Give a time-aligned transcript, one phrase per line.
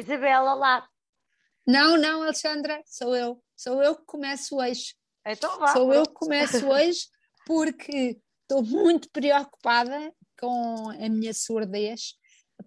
[0.00, 0.88] Isabela, lá.
[1.66, 3.42] Não, não, Alexandra, sou eu.
[3.56, 4.94] Sou eu que começo hoje.
[5.26, 5.72] Então vá.
[5.72, 7.06] Sou eu que começo hoje
[7.46, 12.14] porque estou muito preocupada com a minha surdez,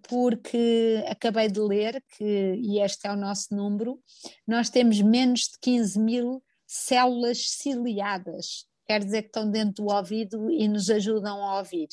[0.08, 4.00] porque acabei de ler que, e este é o nosso número,
[4.46, 10.50] nós temos menos de 15 mil células ciliadas, quer dizer que estão dentro do ouvido
[10.50, 11.88] e nos ajudam a ouvir.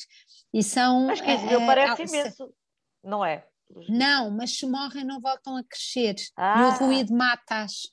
[0.52, 1.06] E são.
[1.06, 2.54] Mas 15 mil parece imenso,
[3.02, 3.46] não é?
[3.88, 6.16] Não, mas se morrem não voltam a crescer.
[6.36, 6.60] Ah.
[6.60, 7.92] E o ruído mata-as.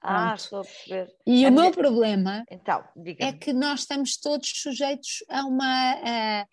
[0.00, 1.12] Ah, estou a perceber.
[1.26, 1.64] E a o minha...
[1.64, 2.84] meu problema então,
[3.18, 6.46] é que nós estamos todos sujeitos a, uma, a,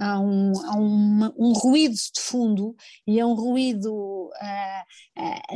[0.00, 2.74] a, um, a uma, um, ruído de fundo
[3.06, 4.84] e a um ruído a,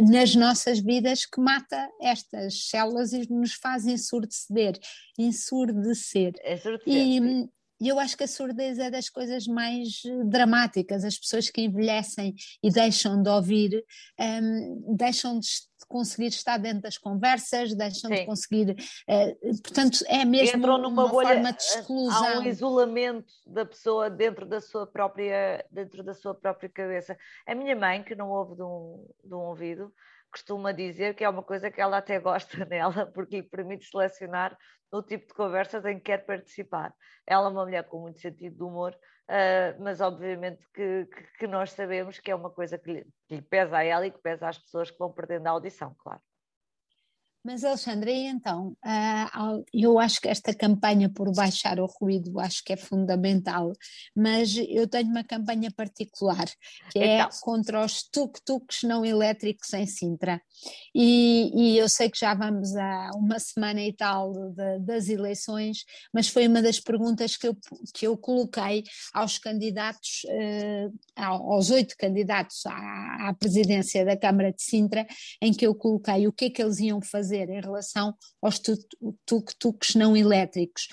[0.02, 4.78] nas nossas vidas que mata estas células e nos faz ensurdecer.
[5.18, 6.34] ensurdecer.
[6.44, 7.48] ensurdecer e,
[7.82, 11.04] e eu acho que a surdez é das coisas mais eh, dramáticas.
[11.04, 13.84] As pessoas que envelhecem e deixam de ouvir,
[14.20, 15.48] um, deixam de
[15.88, 18.18] conseguir estar dentro das conversas, deixam Sim.
[18.18, 18.76] de conseguir.
[19.08, 22.24] Uh, portanto, é mesmo Entram numa uma bolha, forma de exclusão.
[22.24, 27.18] Há um isolamento da pessoa dentro da sua própria, dentro da sua própria cabeça.
[27.44, 29.92] A minha mãe, que não ouve de um, de um ouvido,
[30.32, 34.56] costuma dizer que é uma coisa que ela até gosta nela, porque lhe permite selecionar
[34.90, 36.94] o tipo de conversas em que quer participar.
[37.26, 38.92] Ela é uma mulher com muito sentido de humor,
[39.28, 43.36] uh, mas obviamente que, que, que, nós sabemos que é uma coisa que lhe, que
[43.36, 46.20] lhe pesa a ela e que pesa às pessoas que vão perdendo a audição, claro.
[47.44, 52.62] Mas, Alexandra, e então, ah, eu acho que esta campanha por baixar o ruído acho
[52.62, 53.72] que é fundamental,
[54.14, 56.44] mas eu tenho uma campanha particular,
[56.92, 57.30] que é então.
[57.40, 60.40] contra os tuk-tuks não elétricos em Sintra.
[60.94, 65.84] E, e, eu sei que já vamos há uma semana e tal de, das eleições,
[66.14, 67.56] mas foi uma das perguntas que eu,
[67.92, 74.62] que eu coloquei aos candidatos, eh, aos oito candidatos à, à presidência da Câmara de
[74.62, 75.04] Sintra,
[75.40, 78.60] em que eu coloquei o que é que eles iam fazer fazer em relação aos
[79.26, 80.88] tuk-tuks não elétricos.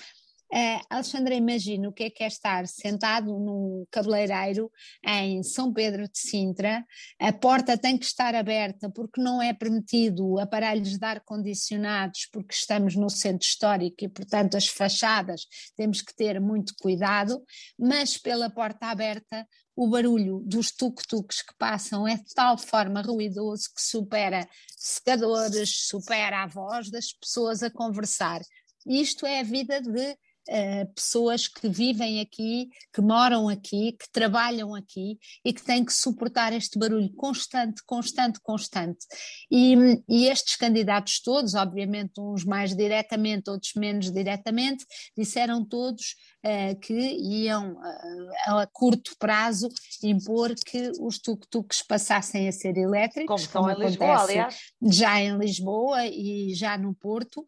[0.52, 4.68] Uh, Alexandra, imagina o que é que é estar sentado num cabeleireiro
[5.06, 6.84] em São Pedro de Sintra,
[7.20, 12.96] a porta tem que estar aberta porque não é permitido aparelhos de ar-condicionados porque estamos
[12.96, 15.42] no centro histórico e, portanto, as fachadas
[15.76, 17.40] temos que ter muito cuidado,
[17.78, 19.46] mas pela porta aberta
[19.80, 24.46] o barulho dos tuk-tuks que passam é de tal forma ruidoso que supera
[24.76, 28.42] secadores, supera a voz das pessoas a conversar.
[28.86, 30.18] Isto é a vida de
[30.50, 35.92] Uh, pessoas que vivem aqui, que moram aqui, que trabalham aqui e que têm que
[35.92, 39.06] suportar este barulho constante, constante, constante.
[39.48, 44.84] E, e, estes candidatos todos, obviamente uns mais diretamente, outros menos diretamente,
[45.16, 49.68] disseram todos uh, que iam uh, a curto prazo
[50.02, 54.56] impor que os tuk-tuks passassem a ser elétricos, como, como acontece Lisboa, aliás.
[54.82, 57.40] já em Lisboa e já no Porto.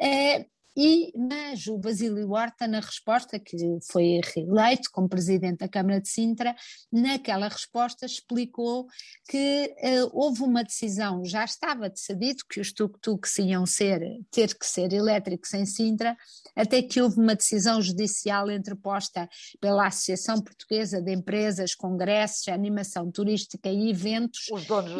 [0.00, 3.56] Uh, e, mas o Basílio Horta, na resposta, que
[3.90, 6.54] foi reeleito como presidente da Câmara de Sintra,
[6.92, 8.86] naquela resposta explicou
[9.28, 14.00] que uh, houve uma decisão, já estava decidido que os tuk-tuks iam ser,
[14.30, 16.16] ter que ser elétricos em Sintra,
[16.54, 19.28] até que houve uma decisão judicial entreposta
[19.60, 24.46] pela Associação Portuguesa de Empresas, Congressos, Animação Turística e Eventos,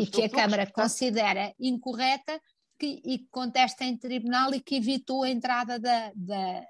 [0.00, 2.40] e que a Câmara considera incorreta,
[2.78, 6.64] que, e que contesta em tribunal e que evitou a entrada da, da,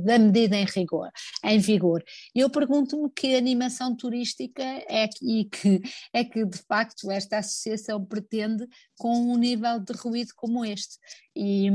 [0.00, 1.10] da medida em rigor,
[1.44, 2.02] em vigor.
[2.34, 5.82] Eu pergunto-me que animação turística é que, e que
[6.12, 8.66] é que de facto esta associação pretende
[9.02, 10.96] com um nível de ruído como este.
[11.34, 11.68] E,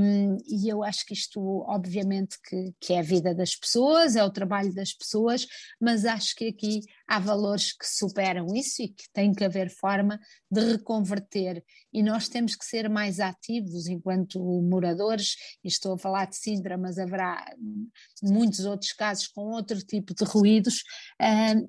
[0.48, 4.32] e eu acho que isto, obviamente, que, que é a vida das pessoas, é o
[4.32, 5.46] trabalho das pessoas,
[5.82, 10.18] mas acho que aqui há valores que superam isso e que tem que haver forma
[10.50, 11.62] de reconverter.
[11.92, 16.78] E nós temos que ser mais ativos enquanto moradores, e estou a falar de Sintra,
[16.78, 17.44] mas haverá
[18.23, 20.82] muitos outros casos com outro tipo de ruídos,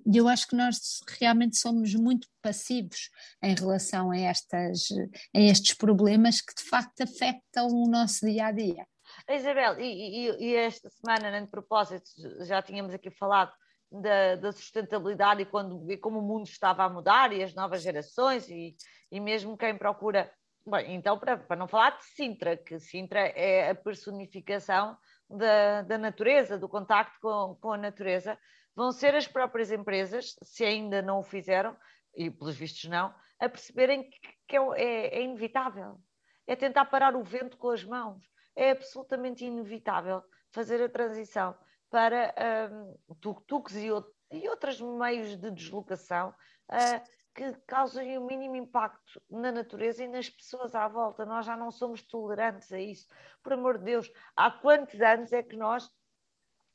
[0.07, 0.79] e eu acho que nós
[1.19, 3.11] realmente somos muito passivos
[3.43, 4.89] em relação a, estas,
[5.35, 8.87] a estes problemas que de facto afetam o nosso dia a dia.
[9.29, 12.11] Isabel, e, e, e esta semana, nem de propósito,
[12.45, 13.53] já tínhamos aqui falado
[13.91, 17.83] da, da, sustentabilidade e, quando, e como o mundo estava a mudar e as novas
[17.83, 18.77] gerações e,
[19.11, 20.31] e mesmo quem procura.
[20.67, 24.97] Bem, então, para, para não falar de Sintra, que Sintra é a personificação
[25.29, 28.39] da, da natureza, do contacto com, com a natureza,
[28.77, 31.77] vão ser as próprias empresas, se ainda não o fizeram,
[32.15, 34.19] e pelos vistos não, a perceberem que,
[34.49, 36.01] que é, é, é, inevitável.
[36.47, 38.25] É tentar parar o vento com as mãos.
[38.57, 41.55] É absolutamente inevitável fazer a transição
[41.91, 42.35] para
[42.73, 43.89] um, tuk-tuks e,
[44.33, 46.31] e outros meios de deslocação
[46.71, 51.25] uh, que causem o mínimo impacto na natureza e nas pessoas à volta.
[51.25, 53.07] Nós já não somos tolerantes a isso.
[53.43, 55.89] Por amor de Deus, há quantos anos é que nós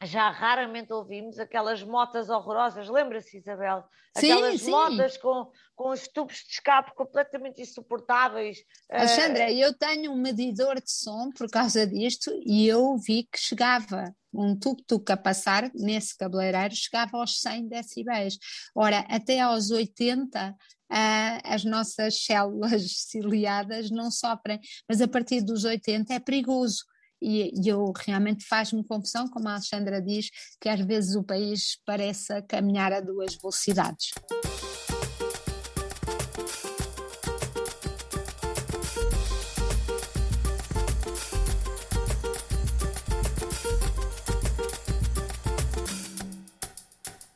[0.06, 3.84] já raramente ouvimos aquelas motas horrorosas, lembra-se, Isabel?
[4.16, 4.72] Aquelas sim, sim.
[4.72, 8.58] motas com, com os tubos de escape completamente insuportáveis.
[8.90, 9.50] Alexandra, uh...
[9.50, 14.58] eu tenho um medidor de som por causa disto e eu vi que chegava um
[14.58, 18.38] tuk-tuk a passar nesse cabeleireiro chegava aos 100 decibéis.
[18.76, 20.56] Ora, até aos 80 uh,
[21.44, 26.84] as nossas células ciliadas não sofrem, mas a partir dos 80 é perigoso
[27.24, 30.30] e, e eu realmente faz-me confusão, como a Alexandra diz,
[30.60, 34.12] que às vezes o país parece caminhar a duas velocidades.